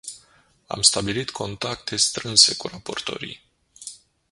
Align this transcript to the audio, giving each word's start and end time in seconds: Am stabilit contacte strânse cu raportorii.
Am 0.67 0.81
stabilit 0.81 1.29
contacte 1.31 1.95
strânse 1.95 2.55
cu 2.55 2.67
raportorii. 2.67 3.41